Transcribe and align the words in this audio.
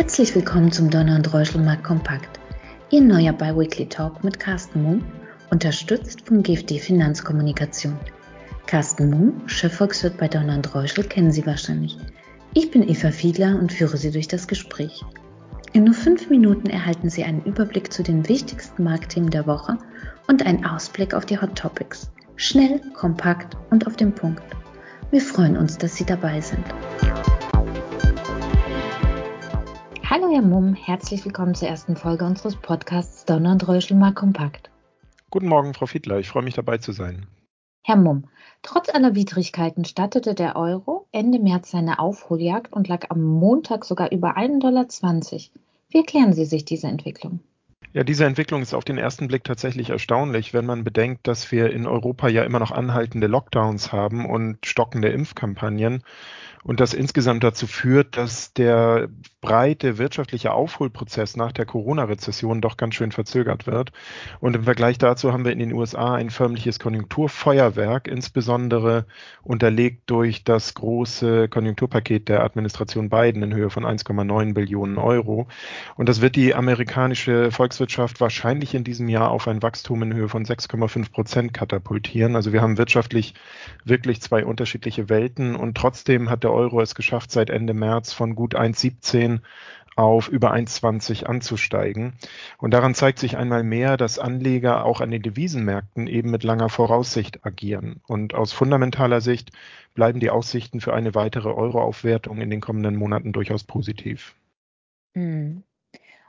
Herzlich 0.00 0.34
willkommen 0.34 0.72
zum 0.72 0.88
Donner 0.88 1.16
und 1.16 1.30
Reuschelmarkt 1.30 1.84
Kompakt. 1.84 2.40
Ihr 2.88 3.02
neuer 3.02 3.34
Biweekly 3.34 3.86
Talk 3.86 4.24
mit 4.24 4.40
Carsten 4.40 4.82
Mumm, 4.82 5.04
unterstützt 5.50 6.26
vom 6.26 6.42
GFD 6.42 6.78
Finanzkommunikation. 6.78 7.98
Carsten 8.64 9.10
Mumm, 9.10 9.42
Chefvolkswirt 9.46 10.16
bei 10.16 10.26
Donner 10.26 10.54
und 10.54 10.74
Reuschel, 10.74 11.04
kennen 11.04 11.30
Sie 11.30 11.44
wahrscheinlich. 11.44 11.98
Ich 12.54 12.70
bin 12.70 12.88
Eva 12.88 13.10
Fiedler 13.10 13.58
und 13.60 13.74
führe 13.74 13.98
Sie 13.98 14.10
durch 14.10 14.26
das 14.26 14.48
Gespräch. 14.48 15.04
In 15.74 15.84
nur 15.84 15.94
fünf 15.94 16.30
Minuten 16.30 16.70
erhalten 16.70 17.10
Sie 17.10 17.22
einen 17.22 17.44
Überblick 17.44 17.92
zu 17.92 18.02
den 18.02 18.26
wichtigsten 18.26 18.82
Marktthemen 18.82 19.28
der 19.28 19.46
Woche 19.46 19.76
und 20.28 20.46
einen 20.46 20.64
Ausblick 20.64 21.12
auf 21.12 21.26
die 21.26 21.38
Hot 21.38 21.56
Topics. 21.56 22.10
Schnell, 22.36 22.80
kompakt 22.94 23.54
und 23.68 23.86
auf 23.86 23.96
den 23.96 24.14
Punkt. 24.14 24.42
Wir 25.10 25.20
freuen 25.20 25.58
uns, 25.58 25.76
dass 25.76 25.94
Sie 25.94 26.06
dabei 26.06 26.40
sind. 26.40 26.64
Hallo 30.10 30.28
Herr 30.28 30.42
Mumm, 30.42 30.74
herzlich 30.74 31.24
willkommen 31.24 31.54
zur 31.54 31.68
ersten 31.68 31.94
Folge 31.94 32.24
unseres 32.24 32.56
Podcasts 32.56 33.24
Donner 33.26 33.52
und 33.52 33.68
Reuschel 33.68 33.96
mal 33.96 34.12
kompakt. 34.12 34.68
Guten 35.30 35.46
Morgen, 35.46 35.72
Frau 35.72 35.86
Fiedler, 35.86 36.18
ich 36.18 36.26
freue 36.26 36.42
mich 36.42 36.54
dabei 36.54 36.78
zu 36.78 36.90
sein. 36.90 37.26
Herr 37.84 37.94
Mumm, 37.94 38.24
trotz 38.62 38.88
aller 38.88 39.14
Widrigkeiten 39.14 39.84
startete 39.84 40.34
der 40.34 40.56
Euro 40.56 41.06
Ende 41.12 41.38
März 41.38 41.70
seine 41.70 42.00
Aufholjagd 42.00 42.72
und 42.72 42.88
lag 42.88 43.08
am 43.10 43.22
Montag 43.22 43.84
sogar 43.84 44.10
über 44.10 44.36
1,20 44.36 44.58
Dollar. 44.58 44.86
Wie 45.90 45.98
erklären 45.98 46.32
Sie 46.32 46.44
sich 46.44 46.64
diese 46.64 46.88
Entwicklung? 46.88 47.38
Ja, 47.92 48.04
diese 48.04 48.24
Entwicklung 48.24 48.62
ist 48.62 48.72
auf 48.72 48.84
den 48.84 48.98
ersten 48.98 49.26
Blick 49.26 49.42
tatsächlich 49.42 49.90
erstaunlich, 49.90 50.54
wenn 50.54 50.64
man 50.64 50.84
bedenkt, 50.84 51.26
dass 51.26 51.50
wir 51.50 51.72
in 51.72 51.88
Europa 51.88 52.28
ja 52.28 52.44
immer 52.44 52.60
noch 52.60 52.70
anhaltende 52.70 53.26
Lockdowns 53.26 53.90
haben 53.90 54.26
und 54.26 54.64
stockende 54.64 55.08
Impfkampagnen 55.08 56.04
und 56.62 56.80
das 56.80 56.92
insgesamt 56.92 57.42
dazu 57.42 57.66
führt, 57.66 58.16
dass 58.18 58.52
der 58.52 59.08
breite 59.40 59.96
wirtschaftliche 59.96 60.52
Aufholprozess 60.52 61.36
nach 61.36 61.52
der 61.52 61.64
Corona-Rezession 61.64 62.60
doch 62.60 62.76
ganz 62.76 62.94
schön 62.94 63.12
verzögert 63.12 63.66
wird. 63.66 63.92
Und 64.40 64.56
im 64.56 64.64
Vergleich 64.64 64.98
dazu 64.98 65.32
haben 65.32 65.46
wir 65.46 65.52
in 65.52 65.58
den 65.58 65.72
USA 65.72 66.14
ein 66.14 66.28
förmliches 66.28 66.78
Konjunkturfeuerwerk, 66.78 68.08
insbesondere 68.08 69.06
unterlegt 69.42 70.02
durch 70.10 70.44
das 70.44 70.74
große 70.74 71.48
Konjunkturpaket 71.48 72.28
der 72.28 72.44
Administration 72.44 73.08
Biden 73.08 73.42
in 73.42 73.54
Höhe 73.54 73.70
von 73.70 73.86
1,9 73.86 74.52
Billionen 74.52 74.98
Euro. 74.98 75.48
Und 75.96 76.10
das 76.10 76.20
wird 76.20 76.36
die 76.36 76.54
amerikanische 76.54 77.50
Volkswirtschaft 77.80 78.20
wahrscheinlich 78.20 78.74
in 78.74 78.84
diesem 78.84 79.08
Jahr 79.08 79.30
auf 79.30 79.48
ein 79.48 79.62
Wachstum 79.62 80.02
in 80.02 80.12
Höhe 80.12 80.28
von 80.28 80.44
6,5 80.44 81.10
Prozent 81.10 81.54
katapultieren. 81.54 82.36
Also 82.36 82.52
wir 82.52 82.60
haben 82.60 82.76
wirtschaftlich 82.76 83.32
wirklich 83.84 84.20
zwei 84.20 84.44
unterschiedliche 84.44 85.08
Welten 85.08 85.56
und 85.56 85.78
trotzdem 85.78 86.28
hat 86.28 86.44
der 86.44 86.52
Euro 86.52 86.82
es 86.82 86.94
geschafft, 86.94 87.32
seit 87.32 87.48
Ende 87.48 87.72
März 87.72 88.12
von 88.12 88.34
gut 88.34 88.54
1,17 88.54 89.40
auf 89.96 90.28
über 90.28 90.52
1,20 90.52 91.24
anzusteigen. 91.24 92.12
Und 92.58 92.74
daran 92.74 92.94
zeigt 92.94 93.18
sich 93.18 93.38
einmal 93.38 93.62
mehr, 93.62 93.96
dass 93.96 94.18
Anleger 94.18 94.84
auch 94.84 95.00
an 95.00 95.10
den 95.10 95.22
Devisenmärkten 95.22 96.06
eben 96.06 96.30
mit 96.30 96.44
langer 96.44 96.68
Voraussicht 96.68 97.46
agieren. 97.46 98.02
Und 98.06 98.34
aus 98.34 98.52
fundamentaler 98.52 99.22
Sicht 99.22 99.52
bleiben 99.94 100.20
die 100.20 100.30
Aussichten 100.30 100.82
für 100.82 100.92
eine 100.92 101.14
weitere 101.14 101.48
Euroaufwertung 101.48 102.42
in 102.42 102.50
den 102.50 102.60
kommenden 102.60 102.96
Monaten 102.96 103.32
durchaus 103.32 103.64
positiv. 103.64 104.34
Hm. 105.14 105.64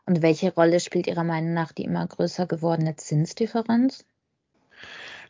Und 0.05 0.21
welche 0.21 0.53
Rolle 0.53 0.79
spielt 0.79 1.07
Ihrer 1.07 1.23
Meinung 1.23 1.53
nach 1.53 1.71
die 1.71 1.83
immer 1.83 2.05
größer 2.05 2.47
gewordene 2.47 2.95
Zinsdifferenz? 2.95 4.05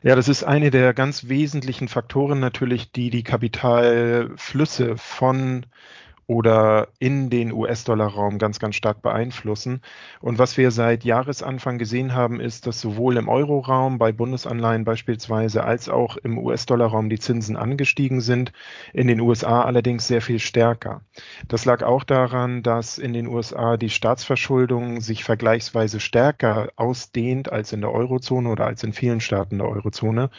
Ja, 0.03 0.16
das 0.16 0.28
ist 0.28 0.44
eine 0.44 0.72
der 0.72 0.94
ganz 0.94 1.28
wesentlichen 1.28 1.88
Faktoren 1.88 2.39
natürlich, 2.39 2.91
die 2.91 3.11
die 3.11 3.23
Kapitalflüsse 3.23 4.97
von 4.97 5.67
oder 6.32 6.88
in 6.98 7.30
den 7.30 7.52
US-Dollar-Raum 7.52 8.38
ganz, 8.38 8.58
ganz 8.58 8.78
stark 8.78 9.02
beeinflussen. 9.02 9.82
Und 10.22 10.40
was 10.40 10.56
wir 10.56 10.72
seit 10.72 11.04
Jahresanfang 11.04 11.78
gesehen 11.78 12.14
haben, 12.14 12.40
ist, 12.40 12.68
dass 12.68 12.80
sowohl 12.80 13.18
im 13.18 13.28
Euro-Raum 13.28 13.97
bei 13.97 14.14
Bundesanleihen 14.14 14.86
beispielsweise 14.86 15.66
als 15.66 15.90
auch 15.90 16.16
im 16.16 16.38
US-Dollar-Raum 16.38 17.09
die 17.09 17.20
Zinsen 17.20 17.58
angestiegen 17.58 18.22
sind, 18.22 18.53
in 18.94 19.08
den 19.08 19.20
USA 19.20 19.64
allerdings 19.64 20.08
sehr 20.08 20.22
viel 20.22 20.40
stärker. 20.40 21.02
Das 21.50 21.66
lag 21.66 21.84
auch 21.84 22.06
daran, 22.06 22.64
dass 22.64 22.97
in 22.97 23.12
den 23.12 23.28
USA 23.28 23.75
die 23.75 23.90
Staatsverschuldung 23.90 25.02
sich 25.02 25.25
vergleichsweise 25.25 26.00
stärker 26.00 26.70
ausdehnt 26.78 27.52
als 27.52 27.74
in 27.74 27.81
der 27.81 27.91
Eurozone 27.91 28.47
oder 28.47 28.68
als 28.68 28.86
in 28.86 28.94
vielen 28.94 29.20
Staaten 29.20 29.58
der 29.58 29.68
Eurozone. 29.68 30.30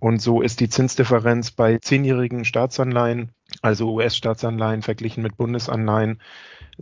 Und 0.00 0.20
so 0.20 0.42
ist 0.42 0.60
die 0.60 0.68
Zinsdifferenz 0.68 1.50
bei 1.50 1.78
zehnjährigen 1.78 2.44
Staatsanleihen 2.44 3.32
also 3.62 3.92
US-Staatsanleihen 3.92 4.82
verglichen 4.82 5.22
mit 5.22 5.36
Bundesanleihen, 5.36 6.20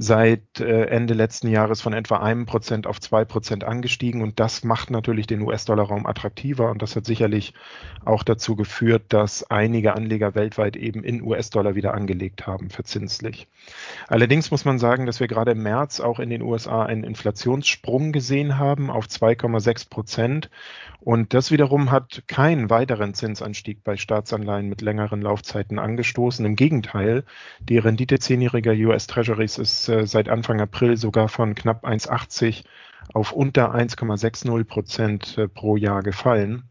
seit 0.00 0.60
äh, 0.60 0.84
Ende 0.84 1.12
letzten 1.12 1.48
Jahres 1.48 1.80
von 1.80 1.92
etwa 1.92 2.18
einem 2.18 2.46
Prozent 2.46 2.86
auf 2.86 3.00
zwei 3.00 3.24
Prozent 3.24 3.64
angestiegen. 3.64 4.22
Und 4.22 4.38
das 4.38 4.62
macht 4.62 4.90
natürlich 4.90 5.26
den 5.26 5.42
US-Dollar-Raum 5.42 6.06
attraktiver. 6.06 6.70
Und 6.70 6.82
das 6.82 6.94
hat 6.94 7.04
sicherlich 7.04 7.52
auch 8.04 8.22
dazu 8.22 8.54
geführt, 8.54 9.06
dass 9.08 9.50
einige 9.50 9.96
Anleger 9.96 10.36
weltweit 10.36 10.76
eben 10.76 11.02
in 11.02 11.20
US-Dollar 11.20 11.74
wieder 11.74 11.94
angelegt 11.94 12.46
haben, 12.46 12.70
verzinslich. 12.70 13.48
Allerdings 14.06 14.52
muss 14.52 14.64
man 14.64 14.78
sagen, 14.78 15.04
dass 15.04 15.18
wir 15.18 15.26
gerade 15.26 15.50
im 15.50 15.64
März 15.64 15.98
auch 15.98 16.20
in 16.20 16.30
den 16.30 16.42
USA 16.42 16.84
einen 16.84 17.02
Inflationssprung 17.02 18.12
gesehen 18.12 18.56
haben 18.56 18.90
auf 18.90 19.06
2,6 19.06 19.90
Prozent. 19.90 20.48
Und 21.00 21.34
das 21.34 21.50
wiederum 21.50 21.90
hat 21.90 22.22
keinen 22.26 22.70
weiteren 22.70 23.14
Zinsanstieg 23.14 23.82
bei 23.82 23.96
Staatsanleihen 23.96 24.68
mit 24.68 24.80
längeren 24.80 25.22
Laufzeiten 25.22 25.78
angestoßen. 25.78 26.44
Im 26.44 26.54
Gegenteil, 26.54 27.24
die 27.60 27.78
Rendite 27.78 28.18
zehnjähriger 28.18 28.72
US 28.72 29.06
Treasuries 29.06 29.58
äh, 29.88 30.06
seit 30.06 30.28
Anfang 30.28 30.60
April 30.60 30.96
sogar 30.96 31.28
von 31.28 31.54
knapp 31.54 31.84
1,80 31.84 32.64
auf 33.12 33.32
unter 33.32 33.74
1,60 33.74 34.64
Prozent 34.64 35.38
äh, 35.38 35.48
pro 35.48 35.76
Jahr 35.76 36.02
gefallen. 36.02 36.64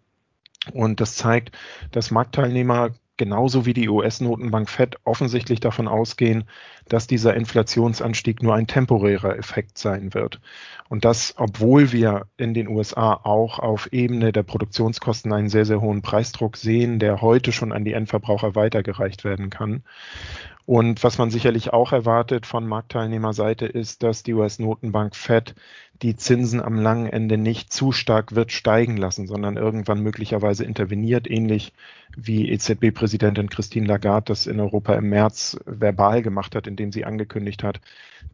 Und 0.73 0.99
das 0.99 1.15
zeigt, 1.15 1.57
dass 1.91 2.11
Marktteilnehmer 2.11 2.91
genauso 3.17 3.65
wie 3.65 3.73
die 3.73 3.89
US-Notenbank 3.89 4.69
Fed 4.69 4.97
offensichtlich 5.03 5.59
davon 5.59 5.87
ausgehen, 5.87 6.45
dass 6.87 7.07
dieser 7.07 7.33
Inflationsanstieg 7.33 8.41
nur 8.41 8.55
ein 8.55 8.67
temporärer 8.67 9.37
Effekt 9.37 9.77
sein 9.77 10.13
wird. 10.13 10.39
Und 10.87 11.03
das, 11.03 11.33
obwohl 11.37 11.91
wir 11.91 12.27
in 12.37 12.53
den 12.53 12.67
USA 12.67 13.13
auch 13.13 13.59
auf 13.59 13.91
Ebene 13.91 14.31
der 14.31 14.43
Produktionskosten 14.43 15.33
einen 15.33 15.49
sehr, 15.49 15.65
sehr 15.65 15.81
hohen 15.81 16.01
Preisdruck 16.01 16.55
sehen, 16.57 16.99
der 16.99 17.21
heute 17.21 17.51
schon 17.51 17.73
an 17.73 17.83
die 17.83 17.93
Endverbraucher 17.93 18.55
weitergereicht 18.55 19.23
werden 19.23 19.49
kann. 19.49 19.83
Und 20.67 21.01
was 21.01 21.17
man 21.17 21.31
sicherlich 21.31 21.71
auch 21.71 21.93
erwartet 21.93 22.45
von 22.45 22.67
Marktteilnehmerseite 22.67 23.65
ist, 23.65 24.03
dass 24.03 24.23
die 24.23 24.33
US-Notenbank 24.33 25.15
Fed 25.15 25.55
die 26.01 26.15
Zinsen 26.15 26.61
am 26.61 26.79
langen 26.79 27.07
Ende 27.07 27.37
nicht 27.37 27.73
zu 27.73 27.91
stark 27.91 28.35
wird 28.35 28.51
steigen 28.51 28.97
lassen, 28.97 29.25
sondern 29.25 29.57
irgendwann 29.57 30.01
möglicherweise 30.01 30.63
interveniert, 30.63 31.29
ähnlich 31.29 31.73
wie 32.15 32.49
EZB-Präsidentin 32.51 33.49
Christine 33.49 33.87
Lagarde 33.87 34.25
das 34.27 34.47
in 34.47 34.59
Europa 34.59 34.95
im 34.95 35.09
März 35.09 35.57
verbal 35.65 36.21
gemacht 36.21 36.55
hat, 36.55 36.67
indem 36.67 36.91
sie 36.91 37.05
angekündigt 37.05 37.63
hat, 37.63 37.79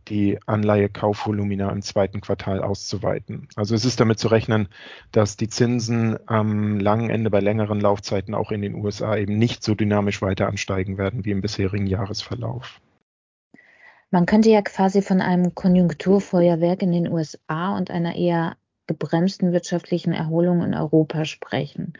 die 0.09 0.39
Anleihekaufvolumina 0.45 1.69
im 1.69 1.81
zweiten 1.81 2.21
Quartal 2.21 2.61
auszuweiten. 2.61 3.47
Also 3.55 3.75
es 3.75 3.85
ist 3.85 3.99
damit 3.99 4.19
zu 4.19 4.27
rechnen, 4.27 4.67
dass 5.11 5.37
die 5.37 5.49
Zinsen 5.49 6.17
am 6.27 6.79
langen 6.79 7.09
Ende 7.09 7.29
bei 7.29 7.39
längeren 7.39 7.79
Laufzeiten 7.79 8.33
auch 8.35 8.51
in 8.51 8.61
den 8.61 8.75
USA 8.75 9.15
eben 9.15 9.37
nicht 9.37 9.63
so 9.63 9.75
dynamisch 9.75 10.21
weiter 10.21 10.47
ansteigen 10.47 10.97
werden 10.97 11.23
wie 11.25 11.31
im 11.31 11.41
bisherigen 11.41 11.87
Jahresverlauf. 11.87 12.81
Man 14.13 14.27
könnte 14.27 14.51
ja 14.51 14.61
quasi 14.61 15.01
von 15.01 15.21
einem 15.21 15.55
Konjunkturfeuerwerk 15.55 16.83
in 16.83 16.91
den 16.91 17.11
USA 17.11 17.75
und 17.75 17.89
einer 17.89 18.15
eher 18.15 18.57
gebremsten 18.85 19.53
wirtschaftlichen 19.53 20.13
Erholung 20.13 20.61
in 20.61 20.75
Europa 20.75 21.25
sprechen. 21.25 21.93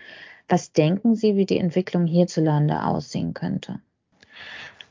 Was 0.47 0.74
denken 0.74 1.16
Sie, 1.16 1.35
wie 1.38 1.47
die 1.47 1.57
Entwicklung 1.57 2.06
hierzulande 2.06 2.84
aussehen 2.84 3.34
könnte? 3.34 3.79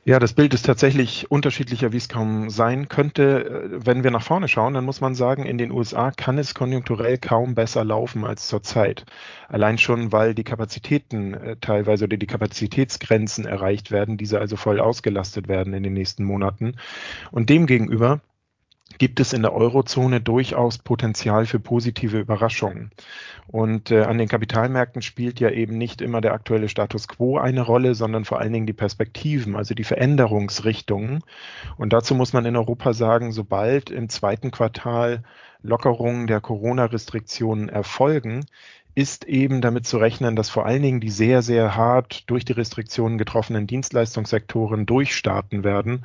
Ja, 0.04 0.18
das 0.18 0.32
Bild 0.32 0.52
ist 0.52 0.66
tatsächlich 0.66 1.30
unterschiedlicher, 1.30 1.92
wie 1.92 1.96
es 1.96 2.08
kaum 2.08 2.50
sein 2.50 2.88
könnte. 2.88 3.70
Wenn 3.70 4.02
wir 4.02 4.10
nach 4.10 4.24
vorne 4.24 4.48
schauen, 4.48 4.74
dann 4.74 4.84
muss 4.84 5.00
man 5.00 5.14
sagen, 5.14 5.44
in 5.44 5.58
den 5.58 5.70
USA 5.70 6.10
kann 6.10 6.38
es 6.38 6.54
konjunkturell 6.54 7.18
kaum 7.18 7.54
besser 7.54 7.84
laufen 7.84 8.24
als 8.24 8.48
zurzeit. 8.48 9.06
Allein 9.48 9.78
schon, 9.78 10.10
weil 10.10 10.34
die 10.34 10.42
Kapazitäten 10.42 11.34
äh, 11.34 11.56
teilweise 11.60 12.06
oder 12.06 12.16
die 12.16 12.26
Kapazitätsgrenzen 12.26 13.44
erreicht 13.46 13.92
werden, 13.92 14.16
diese 14.16 14.40
also 14.40 14.56
voll 14.56 14.80
ausgelastet 14.80 15.46
werden 15.46 15.72
in 15.72 15.84
den 15.84 15.92
nächsten 15.92 16.24
Monaten. 16.24 16.74
Und 17.30 17.48
demgegenüber 17.48 18.20
gibt 19.02 19.18
es 19.18 19.32
in 19.32 19.42
der 19.42 19.52
Eurozone 19.52 20.20
durchaus 20.20 20.78
Potenzial 20.78 21.44
für 21.44 21.58
positive 21.58 22.20
Überraschungen. 22.20 22.92
Und 23.48 23.90
äh, 23.90 24.02
an 24.02 24.16
den 24.16 24.28
Kapitalmärkten 24.28 25.02
spielt 25.02 25.40
ja 25.40 25.50
eben 25.50 25.76
nicht 25.76 26.00
immer 26.00 26.20
der 26.20 26.34
aktuelle 26.34 26.68
Status 26.68 27.08
quo 27.08 27.36
eine 27.36 27.62
Rolle, 27.62 27.96
sondern 27.96 28.24
vor 28.24 28.38
allen 28.38 28.52
Dingen 28.52 28.68
die 28.68 28.72
Perspektiven, 28.72 29.56
also 29.56 29.74
die 29.74 29.82
Veränderungsrichtungen. 29.82 31.24
Und 31.78 31.92
dazu 31.92 32.14
muss 32.14 32.32
man 32.32 32.44
in 32.44 32.54
Europa 32.54 32.92
sagen, 32.92 33.32
sobald 33.32 33.90
im 33.90 34.08
zweiten 34.08 34.52
Quartal 34.52 35.24
Lockerungen 35.62 36.28
der 36.28 36.40
Corona-Restriktionen 36.40 37.68
erfolgen, 37.68 38.46
ist 38.94 39.24
eben 39.24 39.62
damit 39.62 39.86
zu 39.86 39.96
rechnen, 39.96 40.36
dass 40.36 40.50
vor 40.50 40.66
allen 40.66 40.82
Dingen 40.82 41.00
die 41.00 41.10
sehr, 41.10 41.40
sehr 41.40 41.76
hart 41.76 42.28
durch 42.28 42.44
die 42.44 42.52
Restriktionen 42.52 43.16
getroffenen 43.16 43.66
Dienstleistungssektoren 43.66 44.84
durchstarten 44.84 45.64
werden. 45.64 46.04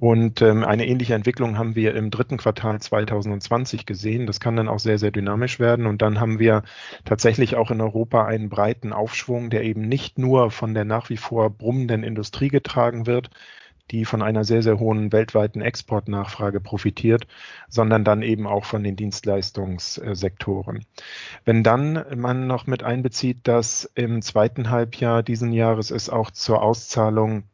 Und 0.00 0.40
ähm, 0.40 0.64
eine 0.64 0.86
ähnliche 0.86 1.14
Entwicklung 1.14 1.58
haben 1.58 1.74
wir 1.74 1.94
im 1.94 2.10
dritten 2.10 2.38
Quartal 2.38 2.80
2020 2.80 3.84
gesehen. 3.84 4.26
Das 4.26 4.40
kann 4.40 4.56
dann 4.56 4.68
auch 4.68 4.78
sehr, 4.78 4.98
sehr 4.98 5.10
dynamisch 5.10 5.60
werden. 5.60 5.84
Und 5.86 6.00
dann 6.00 6.20
haben 6.20 6.38
wir 6.38 6.62
tatsächlich 7.04 7.54
auch 7.56 7.70
in 7.70 7.82
Europa 7.82 8.24
einen 8.24 8.48
breiten 8.48 8.94
Aufschwung, 8.94 9.50
der 9.50 9.64
eben 9.64 9.82
nicht 9.82 10.18
nur 10.18 10.50
von 10.50 10.72
der 10.72 10.86
nach 10.86 11.10
wie 11.10 11.18
vor 11.18 11.50
brummenden 11.50 12.02
Industrie 12.02 12.48
getragen 12.48 13.06
wird, 13.06 13.28
die 13.92 14.04
von 14.04 14.22
einer 14.22 14.42
sehr, 14.42 14.62
sehr 14.62 14.78
hohen 14.78 15.12
weltweiten 15.12 15.60
Exportnachfrage 15.60 16.60
profitiert, 16.60 17.26
sondern 17.68 18.04
dann 18.04 18.22
eben 18.22 18.46
auch 18.46 18.64
von 18.64 18.82
den 18.82 18.96
Dienstleistungssektoren. 18.96 20.84
Wenn 21.44 21.62
dann 21.62 22.04
man 22.16 22.46
noch 22.46 22.66
mit 22.66 22.82
einbezieht, 22.82 23.46
dass 23.46 23.90
im 23.94 24.22
zweiten 24.22 24.70
Halbjahr 24.70 25.22
diesen 25.22 25.52
Jahres 25.52 25.90
es 25.90 26.08
auch 26.08 26.30
zur 26.30 26.62
Auszahlung 26.62 27.44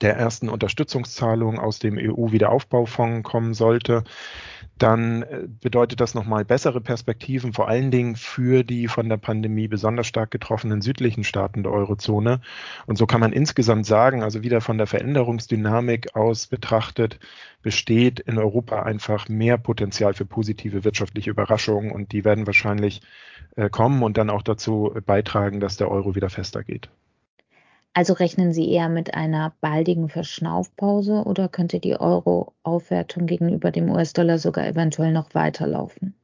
der 0.00 0.16
ersten 0.16 0.48
Unterstützungszahlung 0.48 1.58
aus 1.58 1.78
dem 1.78 1.96
EU-Wiederaufbaufonds 1.98 3.28
kommen 3.28 3.54
sollte, 3.54 4.02
dann 4.78 5.22
äh, 5.22 5.46
bedeutet 5.60 6.00
das 6.00 6.14
nochmal 6.14 6.44
bessere 6.44 6.80
Perspektiven, 6.80 7.52
vor 7.52 7.68
allen 7.68 7.90
Dingen 7.90 8.16
für 8.16 8.64
die 8.64 8.88
von 8.88 9.08
der 9.08 9.18
Pandemie 9.18 9.68
besonders 9.68 10.08
stark 10.08 10.32
getroffenen 10.32 10.80
südlichen 10.82 11.22
Staaten 11.22 11.62
der 11.62 11.72
Eurozone. 11.72 12.40
Und 12.86 12.96
so 12.96 13.06
kann 13.06 13.20
man 13.20 13.32
insgesamt 13.32 13.86
sagen, 13.86 14.22
also 14.22 14.42
wieder 14.42 14.60
von 14.60 14.78
der 14.78 14.88
Veränderungsdynamik 14.88 16.16
aus 16.16 16.48
betrachtet, 16.48 17.20
besteht 17.62 18.18
in 18.20 18.38
Europa 18.38 18.82
einfach 18.82 19.28
mehr 19.28 19.58
Potenzial 19.58 20.14
für 20.14 20.26
positive 20.26 20.84
wirtschaftliche 20.84 21.30
Überraschungen 21.30 21.92
und 21.92 22.12
die 22.12 22.24
werden 22.24 22.46
wahrscheinlich 22.46 23.00
äh, 23.56 23.70
kommen 23.70 24.02
und 24.02 24.18
dann 24.18 24.30
auch 24.30 24.42
dazu 24.42 24.92
beitragen, 25.06 25.60
dass 25.60 25.76
der 25.76 25.90
Euro 25.90 26.16
wieder 26.16 26.30
fester 26.30 26.64
geht. 26.64 26.90
Also 27.96 28.12
rechnen 28.12 28.52
Sie 28.52 28.68
eher 28.70 28.88
mit 28.88 29.14
einer 29.14 29.54
baldigen 29.60 30.08
Verschnaufpause 30.08 31.22
oder 31.24 31.48
könnte 31.48 31.78
die 31.78 31.94
Euro-Aufwertung 31.98 33.26
gegenüber 33.26 33.70
dem 33.70 33.88
US-Dollar 33.88 34.38
sogar 34.38 34.66
eventuell 34.66 35.12
noch 35.12 35.32
weiterlaufen? 35.32 36.14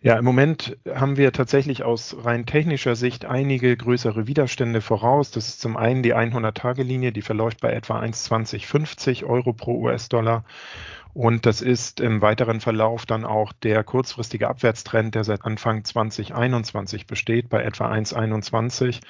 Ja, 0.00 0.18
im 0.18 0.24
Moment 0.24 0.78
haben 0.88 1.18
wir 1.18 1.32
tatsächlich 1.32 1.82
aus 1.82 2.16
rein 2.24 2.46
technischer 2.46 2.96
Sicht 2.96 3.26
einige 3.26 3.76
größere 3.76 4.26
Widerstände 4.26 4.80
voraus. 4.80 5.30
Das 5.30 5.48
ist 5.48 5.60
zum 5.60 5.76
einen 5.76 6.02
die 6.02 6.14
100-Tage-Linie, 6.14 7.12
die 7.12 7.20
verläuft 7.20 7.60
bei 7.60 7.72
etwa 7.72 8.00
1,2050 8.00 9.24
Euro 9.24 9.52
pro 9.52 9.74
US-Dollar. 9.82 10.44
Und 11.12 11.44
das 11.46 11.60
ist 11.60 12.00
im 12.00 12.22
weiteren 12.22 12.60
Verlauf 12.60 13.04
dann 13.04 13.24
auch 13.24 13.52
der 13.52 13.82
kurzfristige 13.82 14.48
Abwärtstrend, 14.48 15.14
der 15.14 15.24
seit 15.24 15.44
Anfang 15.44 15.84
2021 15.84 17.06
besteht, 17.06 17.48
bei 17.48 17.62
etwa 17.62 17.90
1,21. 17.90 19.00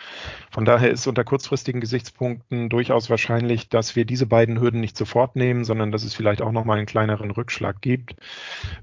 Von 0.50 0.64
daher 0.64 0.90
ist 0.90 1.06
unter 1.06 1.24
kurzfristigen 1.24 1.80
Gesichtspunkten 1.80 2.68
durchaus 2.68 3.10
wahrscheinlich, 3.10 3.68
dass 3.68 3.96
wir 3.96 4.04
diese 4.04 4.26
beiden 4.26 4.60
Hürden 4.60 4.80
nicht 4.80 4.96
sofort 4.96 5.36
nehmen, 5.36 5.64
sondern 5.64 5.92
dass 5.92 6.04
es 6.04 6.14
vielleicht 6.14 6.42
auch 6.42 6.52
nochmal 6.52 6.78
einen 6.78 6.86
kleineren 6.86 7.30
Rückschlag 7.30 7.80
gibt. 7.80 8.16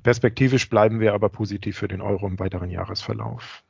Perspektivisch 0.04 0.70
bleiben 0.70 1.00
wir 1.00 1.14
aber 1.14 1.30
positiv 1.30 1.78
für 1.78 1.88
den 1.88 2.02
Euro 2.02 2.28
im 2.28 2.40
weiteren 2.40 2.70
Jahresverlauf. 2.70 3.64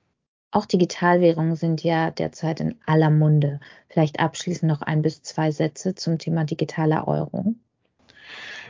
Auch 0.52 0.66
Digitalwährungen 0.66 1.56
sind 1.56 1.84
ja 1.84 2.10
derzeit 2.12 2.60
in 2.62 2.76
aller 2.86 3.10
Munde. 3.10 3.60
Vielleicht 3.90 4.20
abschließend 4.20 4.72
noch 4.72 4.82
ein 4.82 5.02
bis 5.02 5.22
zwei 5.22 5.52
Sätze 5.52 5.94
zum 5.94 6.18
Thema 6.20 6.46
digitaler 6.46 7.08
Euro. 7.08 7.56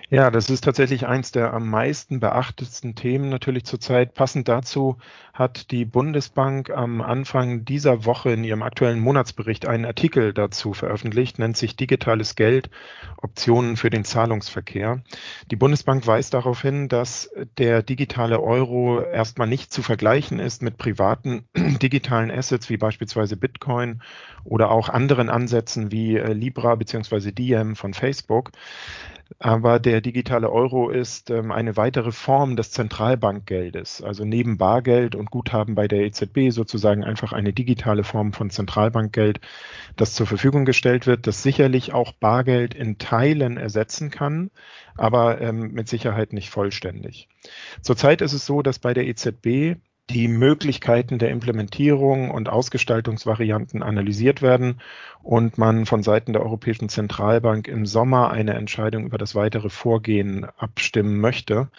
Ja, 0.09 0.31
das 0.31 0.50
ist 0.50 0.63
tatsächlich 0.63 1.06
eins 1.06 1.33
der 1.33 1.54
am 1.54 1.69
meisten 1.69 2.21
beachtetsten 2.21 2.95
Themen 2.95 3.27
natürlich 3.27 3.65
zurzeit. 3.65 4.13
Passend 4.13 4.48
dazu 4.48 4.95
hat 5.33 5.69
die 5.69 5.83
Bundesbank 5.83 6.69
am 6.69 7.01
Anfang 7.01 7.65
dieser 7.65 8.06
Woche 8.06 8.31
in 8.31 8.45
ihrem 8.45 8.63
aktuellen 8.63 9.01
Monatsbericht 9.01 9.68
einen 9.68 9.83
Artikel 9.83 10.31
dazu 10.31 10.71
veröffentlicht, 10.71 11.39
nennt 11.39 11.57
sich 11.57 11.75
Digitales 11.75 12.38
Geld, 12.38 12.69
Optionen 13.21 13.75
für 13.75 13.89
den 13.89 14.06
Zahlungsverkehr. 14.06 15.04
Die 15.51 15.57
Bundesbank 15.57 16.07
weist 16.07 16.33
darauf 16.33 16.62
hin, 16.62 16.88
dass 16.88 17.30
der 17.57 17.83
digitale 17.83 18.42
Euro 18.42 19.01
erstmal 19.01 19.50
nicht 19.50 19.74
zu 19.74 19.81
vergleichen 19.81 20.39
ist 20.39 20.62
mit 20.62 20.77
privaten 20.77 21.50
digitalen 21.57 22.31
Assets 22.31 22.69
wie 22.69 22.77
beispielsweise 22.77 23.36
Bitcoin 23.36 24.01
oder 24.45 24.71
auch 24.71 24.88
anderen 24.88 25.30
Ansätzen 25.30 25.92
wie 25.92 26.15
äh, 26.15 26.31
Libra 26.31 26.75
bzw. 26.75 27.33
Diem 27.33 27.75
von 27.75 27.94
Facebook. 27.94 28.54
Aber 29.39 29.79
der 29.79 30.01
digitale 30.01 30.50
Euro 30.50 30.89
ist 30.89 31.29
ähm, 31.29 31.51
eine 31.51 31.77
weitere 31.77 32.12
Form 32.12 32.56
des 32.56 32.71
Zentralbankgeldes. 32.71 34.01
Also 34.01 34.25
neben 34.25 34.57
Bargeld 34.57 35.15
und 35.15 35.31
Guthaben 35.31 35.75
bei 35.75 35.88
der 35.88 36.00
EZB 36.01 36.50
sozusagen 36.51 37.03
einfach 37.03 37.33
eine 37.33 37.53
digitale 37.53 38.03
Form 38.03 38.33
von 38.33 38.50
Zentralbankgeld, 38.50 39.39
das 39.95 40.13
zur 40.13 40.27
Verfügung 40.27 40.65
gestellt 40.65 41.07
wird, 41.07 41.27
das 41.27 41.44
sicherlich 41.44 41.94
auch 41.94 42.13
Bargeld 42.13 42.74
in 42.74 42.97
Teilen 42.97 43.57
ersetzen 43.57 44.12
kann, 44.12 44.50
aber 44.95 45.41
ähm, 45.41 45.71
mit 45.71 45.88
Sicherheit 45.88 46.33
nicht 46.33 46.50
vollständig. 46.50 47.27
Zurzeit 47.81 48.21
ist 48.21 48.33
es 48.33 48.45
so, 48.45 48.62
dass 48.62 48.80
bei 48.80 48.94
der 48.94 49.07
EZB 49.07 49.77
die 50.09 50.27
Möglichkeiten 50.30 51.19
der 51.19 51.31
Implementierung 51.31 52.31
und 52.31 52.48
Ausgestaltungsvarianten 52.48 53.83
analysiert 53.83 54.42
werden 54.42 54.80
und 55.21 55.57
man 55.57 55.86
von 55.86 56.01
Seiten 56.01 56.31
der 56.31 56.44
Europäischen 56.44 56.88
Zentralbank 56.88 57.68
im 57.68 57.86
Sommer 57.86 58.31
eine 58.31 58.54
Entscheidung 58.54 59.06
über 59.06 59.18
das 59.18 59.36
weitere 59.36 59.69
Vorgehen 59.69 60.45
abstimmen 60.57 61.19
möchte. 61.19 61.69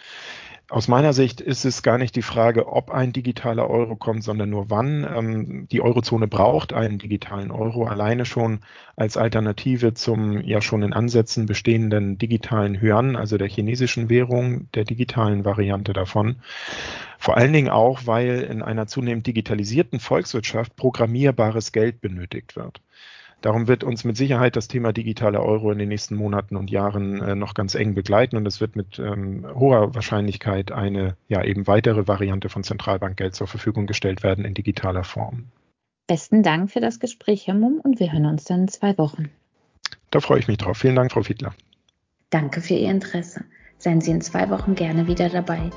Aus 0.69 0.87
meiner 0.87 1.13
Sicht 1.13 1.41
ist 1.41 1.65
es 1.65 1.81
gar 1.81 1.97
nicht 1.97 2.15
die 2.15 2.21
Frage, 2.21 2.67
ob 2.67 2.91
ein 2.91 3.11
digitaler 3.11 3.67
Euro 3.67 3.95
kommt, 3.95 4.23
sondern 4.23 4.51
nur 4.51 4.69
wann. 4.69 5.03
Ähm, 5.03 5.67
die 5.71 5.81
Eurozone 5.81 6.27
braucht 6.27 6.73
einen 6.73 6.99
digitalen 6.99 7.49
Euro 7.49 7.87
alleine 7.87 8.23
schon 8.23 8.59
als 8.95 9.17
Alternative 9.17 9.95
zum 9.95 10.41
ja 10.41 10.61
schon 10.61 10.83
in 10.83 10.93
Ansätzen 10.93 11.47
bestehenden 11.47 12.19
digitalen 12.19 12.77
Yuan, 12.79 13.15
also 13.15 13.37
der 13.39 13.49
chinesischen 13.49 14.09
Währung, 14.09 14.69
der 14.75 14.83
digitalen 14.83 15.43
Variante 15.43 15.91
davon. 15.91 16.35
Vor 17.17 17.35
allen 17.35 17.51
Dingen 17.51 17.69
auch, 17.69 18.01
weil 18.05 18.41
in 18.41 18.61
einer 18.61 18.85
zunehmend 18.85 19.25
digitalisierten 19.25 19.99
Volkswirtschaft 19.99 20.75
programmierbares 20.75 21.71
Geld 21.71 21.99
benötigt 21.99 22.55
wird. 22.55 22.79
Darum 23.41 23.67
wird 23.69 23.85
uns 23.85 24.03
mit 24.03 24.17
Sicherheit 24.17 24.55
das 24.55 24.67
Thema 24.67 24.91
digitale 24.91 25.41
Euro 25.41 25.71
in 25.71 25.79
den 25.79 25.89
nächsten 25.89 26.15
Monaten 26.15 26.57
und 26.57 26.69
Jahren 26.69 27.21
äh, 27.21 27.35
noch 27.35 27.53
ganz 27.53 27.73
eng 27.73 27.95
begleiten 27.95 28.35
und 28.35 28.45
es 28.45 28.59
wird 28.59 28.75
mit 28.75 28.99
ähm, 28.99 29.45
hoher 29.55 29.95
Wahrscheinlichkeit 29.95 30.71
eine 30.71 31.15
ja 31.29 31.43
eben 31.43 31.65
weitere 31.65 32.07
Variante 32.07 32.49
von 32.49 32.63
Zentralbankgeld 32.63 33.35
zur 33.35 33.47
Verfügung 33.47 33.87
gestellt 33.87 34.23
werden 34.23 34.43
in 34.43 34.53
digitaler 34.53 35.05
Form. 35.05 35.45
Besten 36.07 36.43
Dank 36.43 36.71
für 36.71 36.81
das 36.81 36.99
Gespräch, 36.99 37.47
Herr 37.47 37.53
Mumm, 37.53 37.79
und 37.81 37.99
wir 37.99 38.11
hören 38.11 38.25
uns 38.25 38.43
dann 38.43 38.61
in 38.61 38.67
zwei 38.67 38.97
Wochen. 38.97 39.29
Da 40.11 40.19
freue 40.19 40.39
ich 40.39 40.47
mich 40.47 40.57
drauf. 40.57 40.77
Vielen 40.77 40.95
Dank, 40.95 41.11
Frau 41.11 41.21
Fiedler. 41.21 41.53
Danke 42.31 42.61
für 42.61 42.73
Ihr 42.73 42.89
Interesse. 42.89 43.45
Seien 43.77 44.01
Sie 44.01 44.11
in 44.11 44.21
zwei 44.21 44.49
Wochen 44.49 44.75
gerne 44.75 45.07
wieder 45.07 45.29
dabei. 45.29 45.69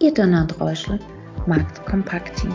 Ihr 0.00 0.14
Donald 0.14 0.60
Reuschel, 0.60 1.00
Markt 1.46 1.84
Kompakt 1.86 2.36
Team. 2.36 2.54